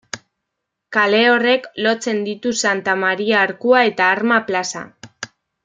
[0.95, 4.83] Kale horrek lotzen ditu Santa Maria Arkua eta Arma Plaza.